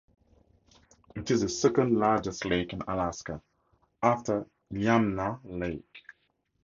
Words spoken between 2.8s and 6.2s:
Alaska after Iliamna Lake.